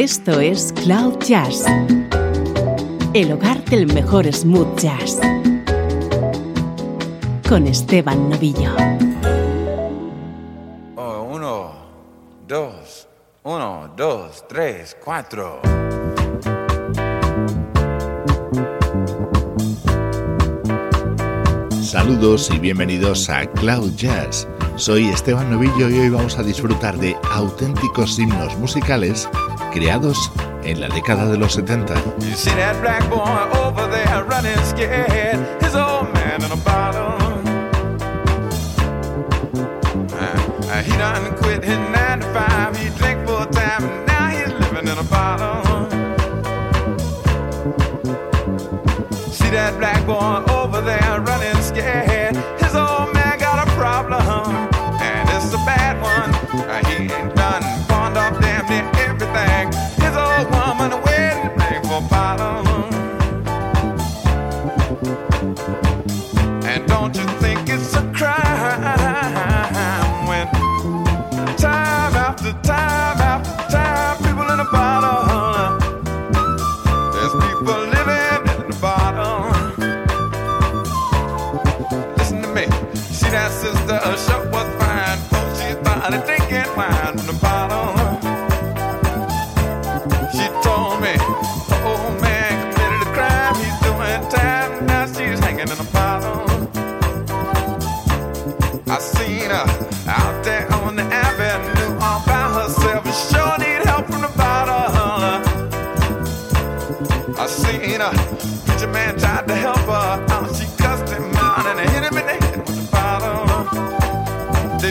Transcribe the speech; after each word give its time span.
Esto 0.00 0.38
es 0.38 0.72
Cloud 0.84 1.18
Jazz, 1.26 1.64
el 3.14 3.32
hogar 3.32 3.64
del 3.64 3.92
mejor 3.92 4.32
smooth 4.32 4.78
jazz, 4.78 5.18
con 7.48 7.66
Esteban 7.66 8.30
Novillo. 8.30 8.70
Oh, 10.94 11.28
uno, 11.32 11.72
dos, 12.46 13.08
uno, 13.42 13.92
dos, 13.96 14.44
tres, 14.48 14.96
cuatro. 15.04 15.62
Saludos 21.82 22.50
y 22.54 22.58
bienvenidos 22.60 23.28
a 23.30 23.46
Cloud 23.46 23.96
Jazz. 23.96 24.46
Soy 24.76 25.08
Esteban 25.08 25.50
Novillo 25.50 25.90
y 25.90 25.98
hoy 25.98 26.08
vamos 26.08 26.38
a 26.38 26.44
disfrutar 26.44 26.96
de 26.98 27.16
auténticos 27.32 28.16
himnos 28.16 28.56
musicales 28.58 29.28
creados 29.72 30.30
en 30.64 30.80
la 30.80 30.88
década 30.88 31.26
de 31.26 31.38
los 31.38 31.54
70. 31.54 31.94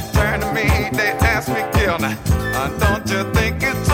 they 0.02 0.12
turn 0.12 0.40
to 0.40 0.54
me, 0.54 0.62
they 0.92 1.12
ask 1.26 1.50
me, 1.50 1.64
Gil, 1.74 1.98
uh, 2.00 2.70
don't 2.78 3.10
you 3.10 3.24
think 3.34 3.64
it's 3.64 3.87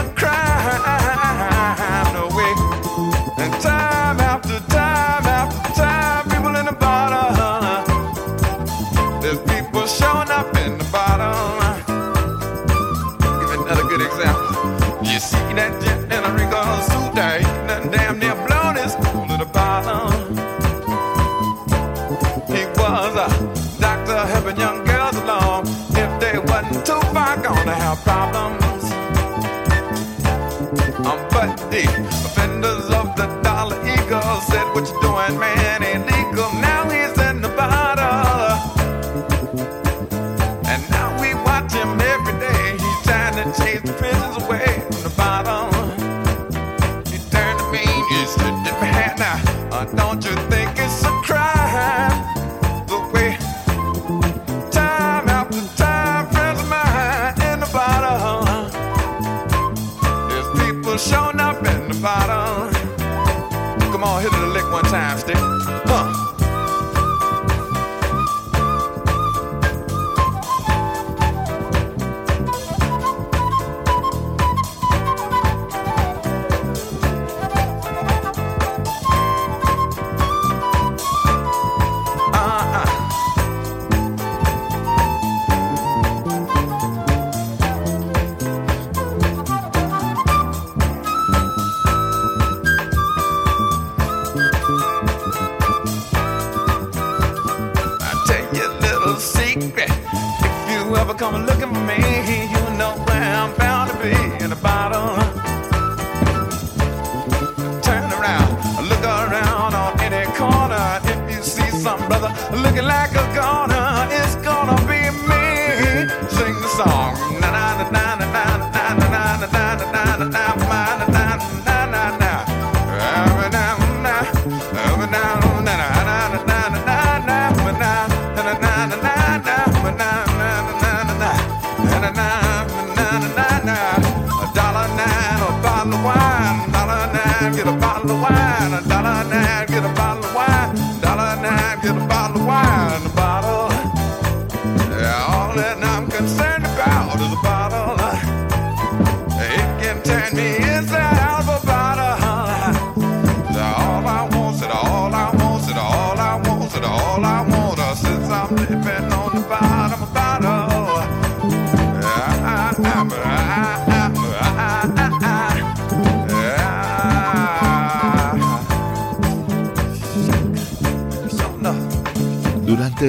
like 112.94 113.16
a 113.24 113.28
goner 113.34 114.08
is 114.22 114.36
gonna 114.48 114.83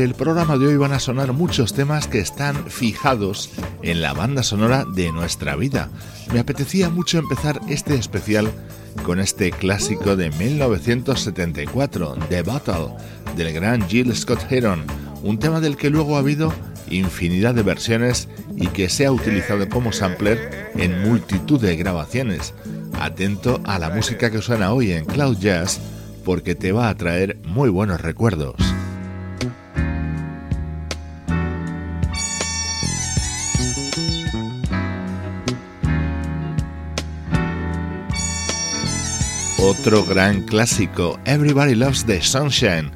el 0.02 0.14
programa 0.14 0.58
de 0.58 0.66
hoy 0.66 0.76
van 0.76 0.92
a 0.92 0.98
sonar 0.98 1.32
muchos 1.32 1.72
temas 1.72 2.08
que 2.08 2.18
están 2.18 2.68
fijados 2.68 3.50
en 3.82 4.00
la 4.02 4.12
banda 4.12 4.42
sonora 4.42 4.84
de 4.84 5.12
nuestra 5.12 5.54
vida. 5.54 5.88
Me 6.32 6.40
apetecía 6.40 6.88
mucho 6.90 7.18
empezar 7.18 7.60
este 7.68 7.94
especial 7.94 8.50
con 9.04 9.20
este 9.20 9.52
clásico 9.52 10.16
de 10.16 10.30
1974, 10.30 12.16
The 12.28 12.42
Battle, 12.42 12.88
del 13.36 13.52
gran 13.52 13.86
Jill 13.88 14.14
Scott 14.16 14.50
Heron, 14.50 14.84
un 15.22 15.38
tema 15.38 15.60
del 15.60 15.76
que 15.76 15.90
luego 15.90 16.16
ha 16.16 16.20
habido 16.20 16.52
infinidad 16.90 17.54
de 17.54 17.62
versiones 17.62 18.28
y 18.56 18.66
que 18.68 18.88
se 18.88 19.06
ha 19.06 19.12
utilizado 19.12 19.68
como 19.68 19.92
sampler 19.92 20.72
en 20.74 21.02
multitud 21.02 21.60
de 21.60 21.76
grabaciones. 21.76 22.52
Atento 23.00 23.60
a 23.64 23.78
la 23.78 23.90
música 23.90 24.30
que 24.30 24.42
suena 24.42 24.72
hoy 24.72 24.92
en 24.92 25.04
Cloud 25.04 25.38
Jazz 25.38 25.80
porque 26.24 26.54
te 26.54 26.72
va 26.72 26.88
a 26.88 26.96
traer 26.96 27.38
muy 27.44 27.68
buenos 27.68 28.00
recuerdos. 28.00 28.63
Otro 39.66 40.04
gran 40.04 40.42
clásico, 40.42 41.18
Everybody 41.24 41.74
Loves 41.74 42.04
the 42.04 42.20
Sunshine. 42.20 42.92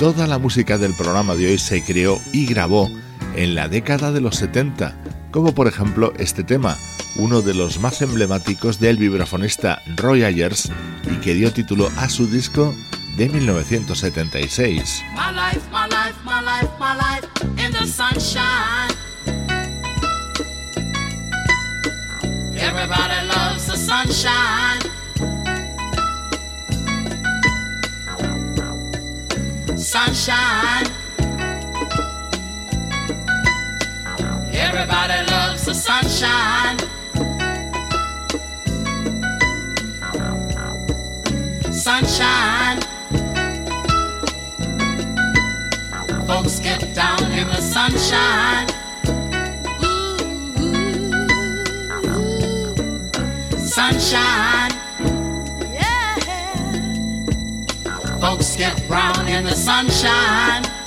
Toda 0.00 0.26
la 0.26 0.38
música 0.38 0.76
del 0.76 0.92
programa 0.94 1.36
de 1.36 1.46
hoy 1.46 1.58
se 1.58 1.84
creó 1.84 2.18
y 2.32 2.44
grabó 2.44 2.90
en 3.36 3.54
la 3.54 3.68
década 3.68 4.10
de 4.10 4.20
los 4.20 4.34
70, 4.34 4.96
como 5.30 5.54
por 5.54 5.68
ejemplo 5.68 6.12
este 6.18 6.42
tema, 6.42 6.76
uno 7.18 7.40
de 7.40 7.54
los 7.54 7.78
más 7.78 8.02
emblemáticos 8.02 8.80
del 8.80 8.96
vibrafonista 8.96 9.80
Roy 9.94 10.24
Ayers 10.24 10.72
y 11.08 11.20
que 11.20 11.34
dio 11.34 11.52
título 11.52 11.88
a 11.96 12.08
su 12.08 12.26
disco 12.26 12.74
de 13.16 13.28
1976. 13.28 15.04
My 15.14 15.32
life, 15.32 15.60
my 15.70 15.86
life, 15.88 16.18
my 16.24 16.42
life, 16.42 16.68
my 16.80 16.96
life 16.96 17.28
in 17.64 17.70
the 17.70 17.86
sunshine. 17.86 18.92
Everybody 22.56 23.28
loves 23.28 23.66
the 23.66 23.76
sunshine. 23.76 24.97
Sunshine. 29.98 30.86
Everybody 34.52 35.18
loves 35.28 35.64
the 35.64 35.74
sunshine. 35.74 36.78
Sunshine. 41.72 42.80
Folks 46.28 46.60
get 46.60 46.94
down 46.94 47.32
in 47.32 47.48
the 47.48 47.60
sunshine. 47.60 48.68
Ooh, 49.82 50.62
Sunshine. 53.58 54.87
Folks 58.28 58.56
get 58.56 58.86
brown 58.86 59.26
in 59.26 59.42
the 59.42 59.54
sunshine. 59.54 60.77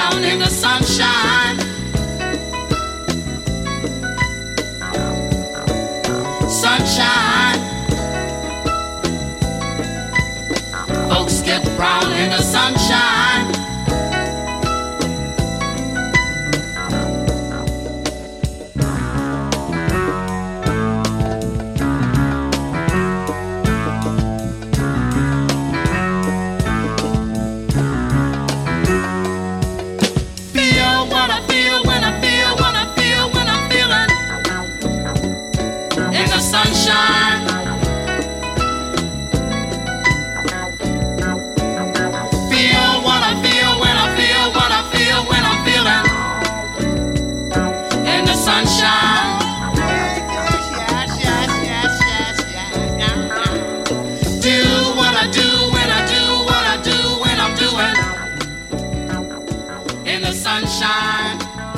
Down 0.00 0.24
in 0.24 0.38
the 0.38 0.46
sunshine. 0.46 1.29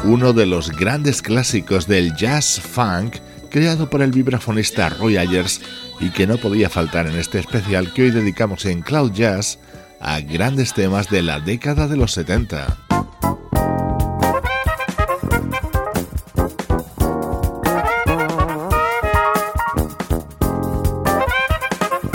Uno 0.05 0.33
de 0.33 0.47
los 0.47 0.71
grandes 0.71 1.23
clásicos 1.23 1.87
del 1.87 2.15
jazz 2.17 2.61
funk 2.61 3.17
creado 3.51 3.89
por 3.89 4.03
el 4.03 4.11
vibrafonista 4.11 4.89
Roy 4.89 5.17
Ayers 5.17 5.61
y 6.01 6.11
que 6.11 6.27
no 6.27 6.39
podía 6.39 6.69
faltar 6.69 7.07
en 7.07 7.17
este 7.17 7.39
especial 7.39 7.93
que 7.93 8.03
hoy 8.03 8.11
dedicamos 8.11 8.65
en 8.65 8.83
Cloud 8.83 9.13
Jazz 9.13 9.59
a 10.01 10.21
grandes 10.21 10.75
temas 10.75 11.09
de 11.09 11.23
la 11.23 11.39
década 11.39 11.87
de 11.87 11.97
los 11.97 12.13
70. 12.13 12.79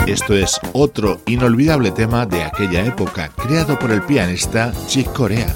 Esto 0.06 0.34
es 0.34 0.58
otro 0.72 1.20
inolvidable 1.26 1.90
tema 1.90 2.26
de 2.26 2.42
aquella 2.42 2.84
época, 2.84 3.30
creado 3.36 3.78
por 3.78 3.90
el 3.90 4.02
pianista 4.02 4.72
Chick 4.86 5.12
Corea. 5.12 5.54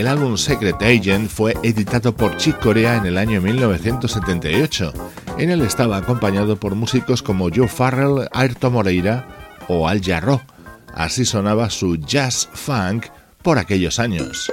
El 0.00 0.08
álbum 0.08 0.38
Secret 0.38 0.80
Agent 0.80 1.28
fue 1.28 1.54
editado 1.62 2.16
por 2.16 2.34
Chick 2.38 2.58
Corea 2.58 2.96
en 2.96 3.04
el 3.04 3.18
año 3.18 3.42
1978. 3.42 4.94
En 5.36 5.50
él 5.50 5.60
estaba 5.60 5.98
acompañado 5.98 6.56
por 6.56 6.74
músicos 6.74 7.22
como 7.22 7.50
Joe 7.54 7.68
Farrell, 7.68 8.26
Ayrton 8.32 8.72
Moreira 8.72 9.28
o 9.68 9.86
Al 9.86 10.00
Jarreau. 10.02 10.40
Así 10.94 11.26
sonaba 11.26 11.68
su 11.68 11.96
jazz 11.96 12.48
funk 12.50 13.08
por 13.42 13.58
aquellos 13.58 13.98
años. 13.98 14.50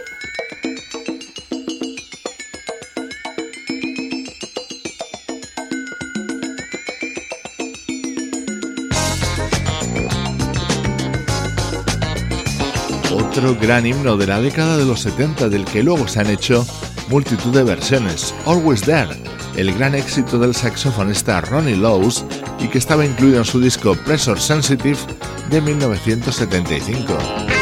Otro 13.37 13.55
gran 13.55 13.85
himno 13.85 14.17
de 14.17 14.25
la 14.25 14.41
década 14.41 14.77
de 14.77 14.85
los 14.85 15.01
70 15.01 15.49
del 15.49 15.63
que 15.65 15.83
luego 15.83 16.07
se 16.07 16.19
han 16.19 16.29
hecho 16.29 16.65
multitud 17.09 17.53
de 17.53 17.63
versiones, 17.63 18.33
Always 18.45 18.81
There, 18.81 19.09
el 19.55 19.73
gran 19.75 19.93
éxito 19.93 20.39
del 20.39 20.55
saxofonista 20.55 21.41
Ronnie 21.41 21.75
Lowes 21.75 22.25
y 22.59 22.67
que 22.67 22.79
estaba 22.79 23.05
incluido 23.05 23.37
en 23.37 23.45
su 23.45 23.59
disco 23.59 23.95
Pressure 24.05 24.41
Sensitive 24.41 24.97
de 25.51 25.61
1975. 25.61 27.56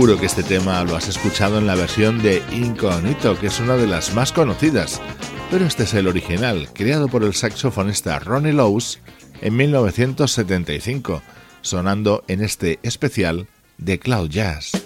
Seguro 0.00 0.18
que 0.18 0.24
este 0.24 0.42
tema 0.42 0.82
lo 0.82 0.96
has 0.96 1.08
escuchado 1.08 1.58
en 1.58 1.66
la 1.66 1.74
versión 1.74 2.22
de 2.22 2.42
Incognito, 2.52 3.38
que 3.38 3.48
es 3.48 3.60
una 3.60 3.76
de 3.76 3.86
las 3.86 4.14
más 4.14 4.32
conocidas, 4.32 4.98
pero 5.50 5.66
este 5.66 5.82
es 5.82 5.92
el 5.92 6.08
original, 6.08 6.70
creado 6.72 7.06
por 7.06 7.22
el 7.22 7.34
saxofonista 7.34 8.18
Ronnie 8.18 8.54
Lowes 8.54 8.98
en 9.42 9.56
1975, 9.56 11.20
sonando 11.60 12.24
en 12.28 12.42
este 12.42 12.78
especial 12.82 13.46
de 13.76 13.98
Cloud 13.98 14.30
Jazz. 14.30 14.79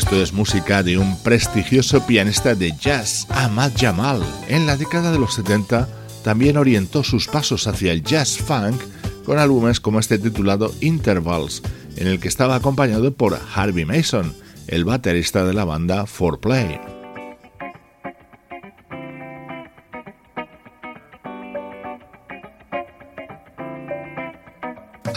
Esto 0.00 0.22
es 0.22 0.32
música 0.32 0.82
de 0.82 0.96
un 0.96 1.22
prestigioso 1.22 2.06
pianista 2.06 2.54
de 2.54 2.72
jazz, 2.72 3.26
Ahmad 3.28 3.72
Jamal. 3.76 4.22
En 4.48 4.66
la 4.66 4.78
década 4.78 5.12
de 5.12 5.18
los 5.18 5.34
70 5.34 5.88
también 6.24 6.56
orientó 6.56 7.04
sus 7.04 7.28
pasos 7.28 7.66
hacia 7.66 7.92
el 7.92 8.02
jazz 8.02 8.38
funk 8.38 8.80
con 9.26 9.38
álbumes 9.38 9.78
como 9.78 10.00
este 10.00 10.18
titulado 10.18 10.72
Intervals, 10.80 11.62
en 11.96 12.06
el 12.06 12.18
que 12.18 12.28
estaba 12.28 12.54
acompañado 12.54 13.12
por 13.12 13.38
Harvey 13.54 13.84
Mason, 13.84 14.34
el 14.68 14.86
baterista 14.86 15.44
de 15.44 15.52
la 15.52 15.66
banda 15.66 16.06
4Play. 16.06 16.99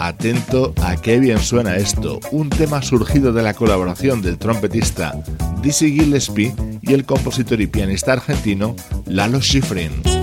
Atento 0.04 0.74
a 0.82 0.96
qué 0.96 1.18
bien 1.18 1.38
suena 1.38 1.76
esto, 1.76 2.20
un 2.30 2.50
tema 2.50 2.82
surgido 2.82 3.32
de 3.32 3.42
la 3.42 3.54
colaboración 3.54 4.20
del 4.20 4.36
trompetista 4.36 5.14
Dizzy 5.62 5.98
Gillespie 5.98 6.54
y 6.82 6.92
el 6.92 7.06
compositor 7.06 7.58
y 7.62 7.68
pianista 7.68 8.12
argentino 8.12 8.76
Lalo 9.06 9.40
Schifrin. 9.40 10.13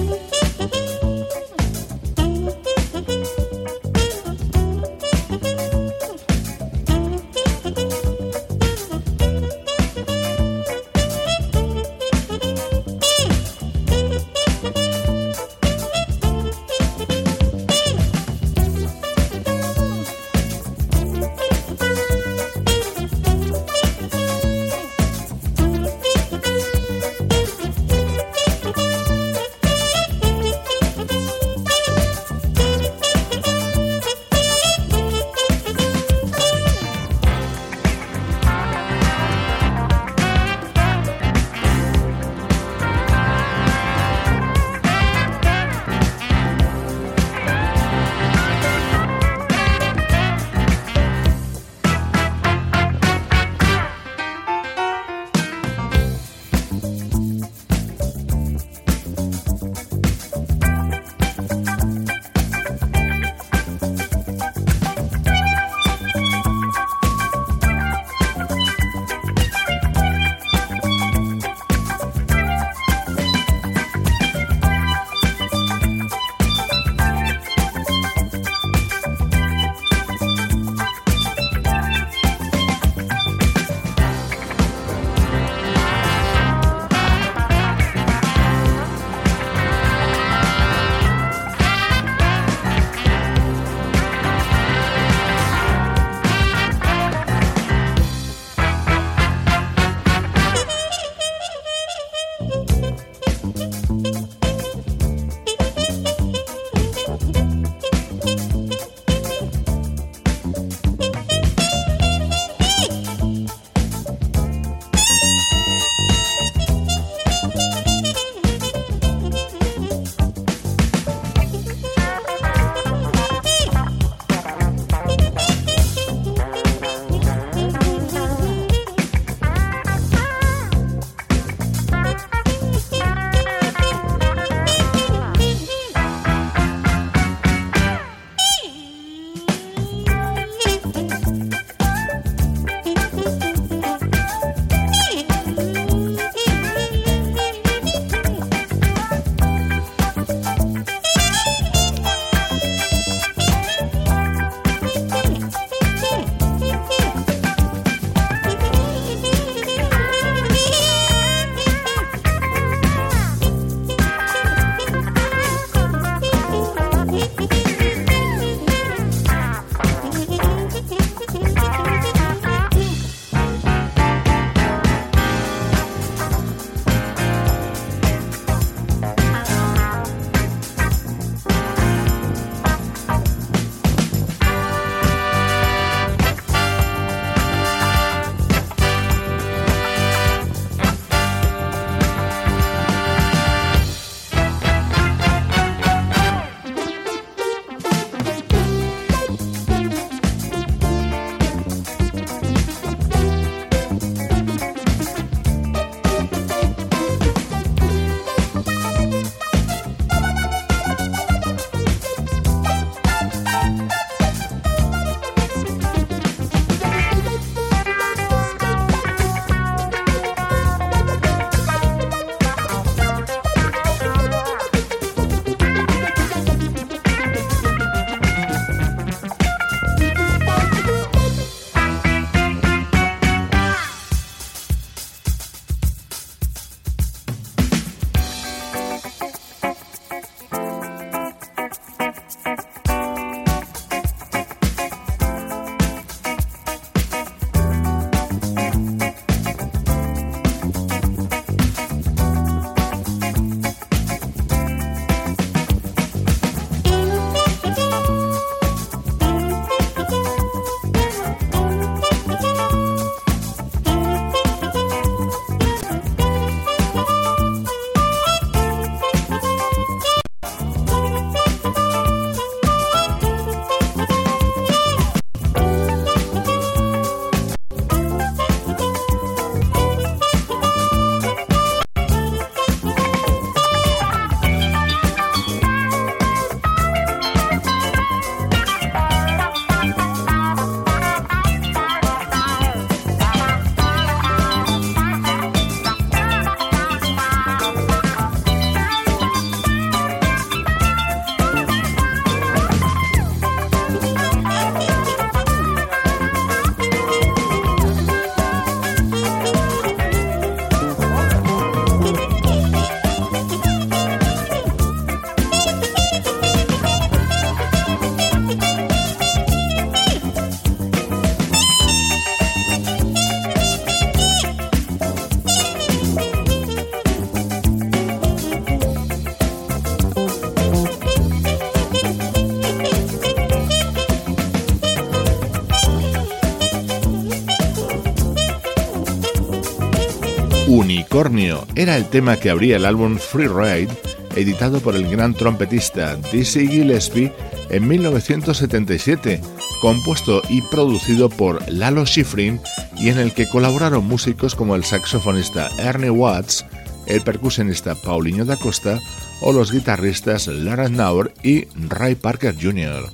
Unicornio 340.71 341.67
era 341.75 341.97
el 341.97 342.05
tema 342.05 342.38
que 342.38 342.49
abría 342.49 342.77
el 342.77 342.86
álbum 342.86 343.17
Free 343.17 343.49
Ride, 343.49 343.89
editado 344.38 344.79
por 344.79 344.95
el 344.95 345.12
gran 345.12 345.34
trompetista 345.34 346.15
Dizzy 346.31 346.65
Gillespie 346.65 347.34
en 347.69 347.89
1977, 347.89 349.41
compuesto 349.81 350.41
y 350.47 350.62
producido 350.62 351.27
por 351.29 351.62
Lalo 351.69 352.05
Schifrin 352.05 352.62
y 352.95 353.10
en 353.10 353.19
el 353.19 353.34
que 353.34 353.49
colaboraron 353.49 354.07
músicos 354.07 354.55
como 354.55 354.75
el 354.75 354.86
saxofonista 354.86 355.69
Ernie 355.77 356.10
Watts, 356.10 356.65
el 357.05 357.19
percusionista 357.19 357.93
Paulinho 357.95 358.45
da 358.45 358.55
Costa 358.55 358.97
o 359.41 359.51
los 359.51 359.73
guitarristas 359.73 360.47
Lawrence 360.47 360.93
Nauer 360.93 361.34
y 361.43 361.65
Ray 361.89 362.15
Parker 362.15 362.55
Jr. 362.55 363.12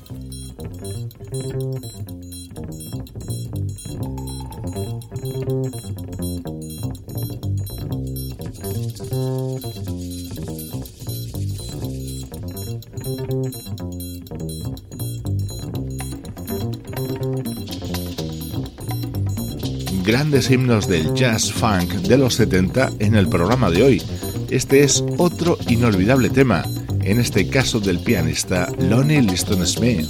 grandes 20.07 20.49
himnos 20.49 20.87
del 20.87 21.13
jazz 21.15 21.51
funk 21.51 21.91
de 22.07 22.17
los 22.17 22.35
70 22.35 22.91
en 22.99 23.15
el 23.15 23.27
programa 23.27 23.69
de 23.69 23.83
hoy. 23.83 24.01
Este 24.49 24.81
es 24.83 25.03
otro 25.17 25.57
inolvidable 25.67 26.29
tema, 26.29 26.63
en 27.01 27.19
este 27.19 27.49
caso 27.49 27.81
del 27.81 27.99
pianista 27.99 28.71
Lonnie 28.79 29.21
Liston 29.21 29.67
Smith. 29.67 30.07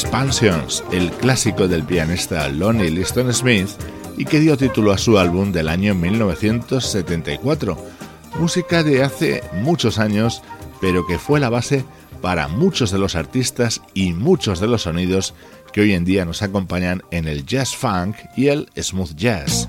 Expansions, 0.00 0.84
el 0.92 1.10
clásico 1.10 1.66
del 1.66 1.82
pianista 1.82 2.48
Lonnie 2.48 2.88
Liston 2.88 3.34
Smith 3.34 3.68
y 4.16 4.26
que 4.26 4.38
dio 4.38 4.56
título 4.56 4.92
a 4.92 4.98
su 4.98 5.18
álbum 5.18 5.50
del 5.50 5.68
año 5.68 5.92
1974. 5.92 7.76
Música 8.38 8.84
de 8.84 9.02
hace 9.02 9.42
muchos 9.54 9.98
años, 9.98 10.40
pero 10.80 11.04
que 11.04 11.18
fue 11.18 11.40
la 11.40 11.50
base 11.50 11.84
para 12.22 12.46
muchos 12.46 12.92
de 12.92 12.98
los 12.98 13.16
artistas 13.16 13.82
y 13.92 14.12
muchos 14.12 14.60
de 14.60 14.68
los 14.68 14.82
sonidos 14.82 15.34
que 15.72 15.80
hoy 15.80 15.94
en 15.94 16.04
día 16.04 16.24
nos 16.24 16.42
acompañan 16.42 17.02
en 17.10 17.26
el 17.26 17.44
jazz 17.44 17.74
funk 17.74 18.14
y 18.36 18.46
el 18.46 18.68
smooth 18.80 19.16
jazz. 19.16 19.68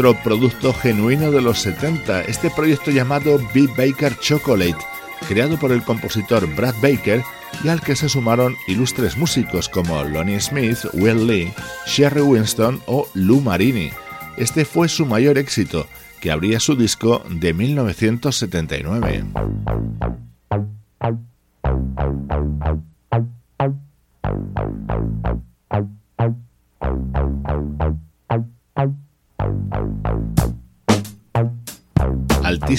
Otro 0.00 0.14
producto 0.22 0.72
genuino 0.72 1.30
de 1.30 1.42
los 1.42 1.58
70, 1.58 2.22
este 2.22 2.48
proyecto 2.48 2.90
llamado 2.90 3.38
Beat 3.52 3.76
Baker 3.76 4.18
Chocolate, 4.18 4.78
creado 5.28 5.58
por 5.58 5.72
el 5.72 5.82
compositor 5.82 6.46
Brad 6.56 6.74
Baker 6.76 7.22
y 7.62 7.68
al 7.68 7.82
que 7.82 7.94
se 7.94 8.08
sumaron 8.08 8.56
ilustres 8.66 9.18
músicos 9.18 9.68
como 9.68 10.02
Lonnie 10.02 10.40
Smith, 10.40 10.78
Will 10.94 11.26
Lee, 11.26 11.52
Sherry 11.86 12.22
Winston 12.22 12.80
o 12.86 13.06
Lou 13.12 13.42
Marini. 13.42 13.90
Este 14.38 14.64
fue 14.64 14.88
su 14.88 15.04
mayor 15.04 15.36
éxito, 15.36 15.86
que 16.18 16.30
abría 16.30 16.60
su 16.60 16.76
disco 16.76 17.22
de 17.28 17.52
1979. 17.52 19.24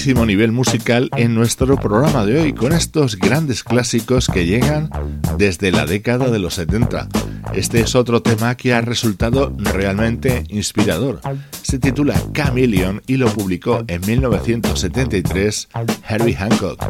Altísimo 0.01 0.25
nivel 0.25 0.51
musical 0.51 1.11
en 1.15 1.35
nuestro 1.35 1.77
programa 1.77 2.25
de 2.25 2.39
hoy 2.39 2.53
con 2.53 2.73
estos 2.73 3.17
grandes 3.17 3.63
clásicos 3.63 4.27
que 4.27 4.47
llegan 4.47 4.89
desde 5.37 5.71
la 5.71 5.85
década 5.85 6.31
de 6.31 6.39
los 6.39 6.55
70. 6.55 7.07
Este 7.53 7.81
es 7.81 7.93
otro 7.93 8.23
tema 8.23 8.57
que 8.57 8.73
ha 8.73 8.81
resultado 8.81 9.53
realmente 9.59 10.43
inspirador. 10.49 11.21
Se 11.61 11.77
titula 11.77 12.19
Chameleon 12.33 13.03
y 13.05 13.17
lo 13.17 13.31
publicó 13.31 13.83
en 13.87 14.01
1973 14.01 15.69
Harry 16.07 16.33
Hancock. 16.33 16.83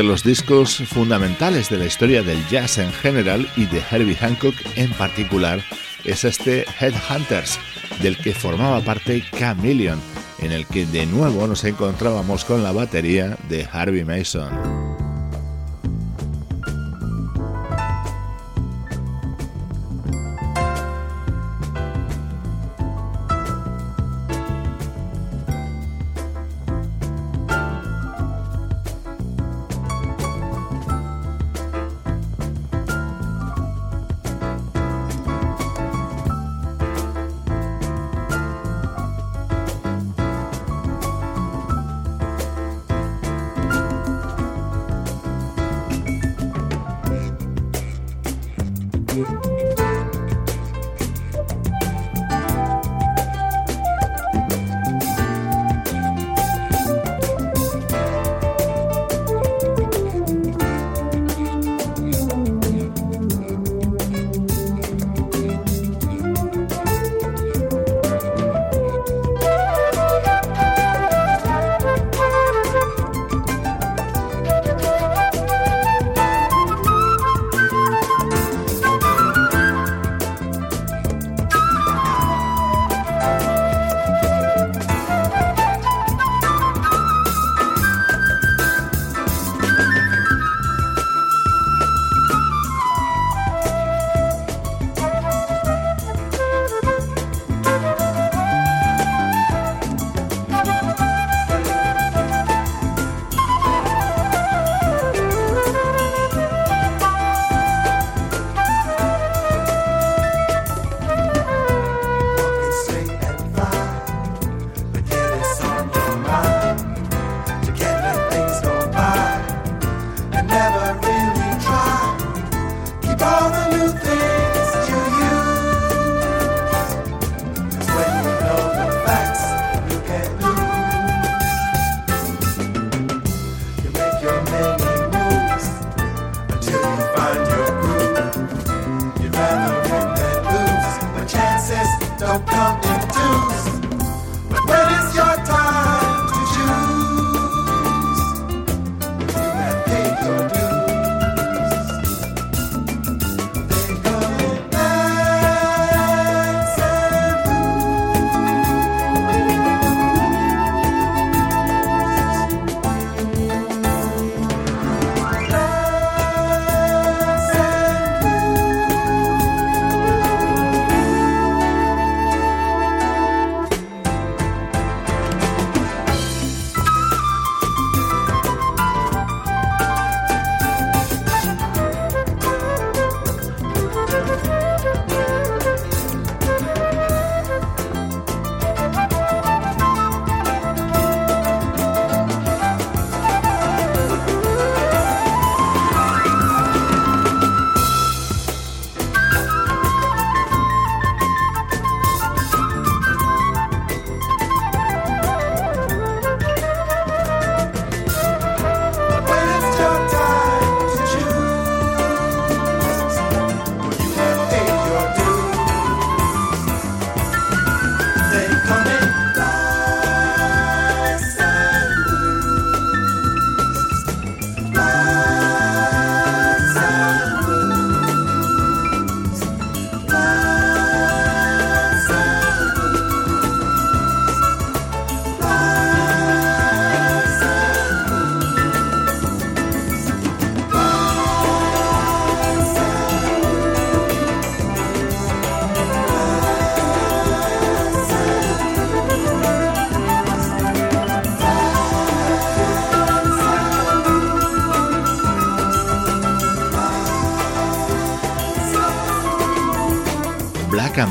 De 0.00 0.06
los 0.06 0.24
discos 0.24 0.78
fundamentales 0.86 1.68
de 1.68 1.76
la 1.76 1.84
historia 1.84 2.22
del 2.22 2.42
jazz 2.48 2.78
en 2.78 2.90
general 2.90 3.46
y 3.54 3.66
de 3.66 3.82
Herbie 3.90 4.16
Hancock 4.16 4.54
en 4.76 4.90
particular 4.92 5.62
es 6.04 6.24
este 6.24 6.64
Headhunters, 6.80 7.58
del 8.00 8.16
que 8.16 8.32
formaba 8.32 8.80
parte 8.80 9.22
Chameleon, 9.38 10.00
en 10.38 10.52
el 10.52 10.66
que 10.66 10.86
de 10.86 11.04
nuevo 11.04 11.46
nos 11.46 11.64
encontrábamos 11.64 12.46
con 12.46 12.62
la 12.62 12.72
batería 12.72 13.36
de 13.50 13.68
Harvey 13.70 14.04
Mason. 14.04 14.79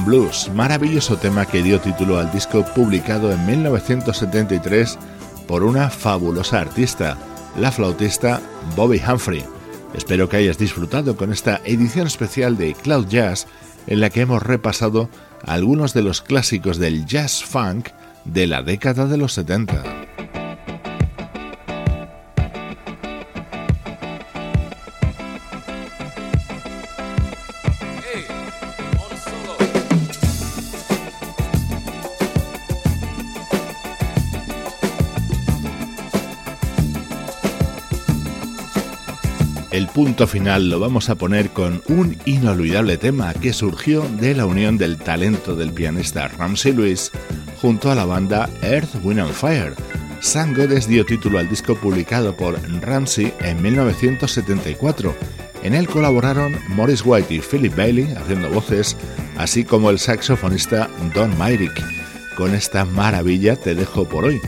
Blues, 0.10 0.50
maravilloso 0.56 1.18
tema 1.18 1.46
que 1.46 1.62
dio 1.62 1.80
título 1.80 2.18
al 2.18 2.32
disco 2.32 2.66
publicado 2.74 3.32
en 3.32 3.46
1973 3.46 4.98
por 5.48 5.64
una 5.64 5.92
fabulosa 5.92 6.62
artista, 6.62 7.16
la 7.60 7.72
flautista 7.72 8.42
Bobby 8.76 9.00
Humphrey. 9.08 9.46
Espero 9.94 10.28
que 10.28 10.38
hayas 10.38 10.58
disfrutado 10.58 11.16
con 11.16 11.32
esta 11.32 11.62
edición 11.64 12.08
especial 12.08 12.58
de 12.58 12.74
Cloud 12.74 13.06
Jazz 13.08 13.46
en 13.86 14.02
la 14.02 14.10
que 14.10 14.22
hemos 14.22 14.42
repasado 14.42 15.12
algunos 15.46 15.94
de 15.94 16.02
los 16.02 16.24
clásicos 16.24 16.80
del 16.80 17.06
jazz 17.06 17.44
funk 17.44 17.90
de 18.26 18.48
la 18.48 18.64
década 18.64 19.06
de 19.06 19.18
los 19.18 19.34
70. 19.34 19.99
Punto 40.00 40.28
final 40.28 40.70
lo 40.70 40.80
vamos 40.80 41.10
a 41.10 41.16
poner 41.16 41.50
con 41.50 41.84
un 41.90 42.18
inolvidable 42.24 42.96
tema 42.96 43.34
que 43.34 43.52
surgió 43.52 44.02
de 44.22 44.34
la 44.34 44.46
unión 44.46 44.78
del 44.78 44.98
talento 44.98 45.58
del 45.58 45.74
pianista 45.74 46.30
Ramsey 46.30 46.72
Lewis 46.72 47.12
junto 47.62 47.92
a 47.92 47.96
la 47.96 48.06
banda 48.06 48.50
Earth, 48.62 48.96
Wind 49.04 49.20
and 49.20 49.34
Fire. 49.34 49.74
San 50.22 50.54
Godes 50.54 50.88
dio 50.88 51.06
título 51.06 51.38
al 51.38 51.50
disco 51.50 51.76
publicado 51.76 52.38
por 52.38 52.58
Ramsey 52.82 53.34
en 53.42 53.62
1974. 53.62 55.14
En 55.64 55.76
él 55.76 55.86
colaboraron 55.86 56.56
Morris 56.70 57.02
White 57.04 57.34
y 57.34 57.42
Philip 57.42 57.76
Bailey 57.76 58.08
haciendo 58.14 58.50
voces, 58.50 58.96
así 59.38 59.66
como 59.66 59.90
el 59.90 60.00
saxofonista 60.00 60.90
Don 61.14 61.38
Myrick. 61.38 61.84
Con 62.38 62.56
esta 62.56 62.86
maravilla 62.86 63.58
te 63.58 63.76
dejo 63.76 64.08
por 64.08 64.24
hoy. 64.24 64.40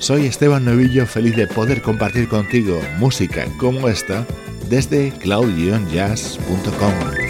Soy 0.00 0.26
Esteban 0.26 0.66
Novillo, 0.66 1.06
feliz 1.06 1.34
de 1.34 1.46
poder 1.46 1.80
compartir 1.80 2.28
contigo 2.28 2.78
música 2.98 3.46
como 3.58 3.88
esta 3.88 4.26
desde 4.68 5.12
cloud-jazz.com. 5.12 7.27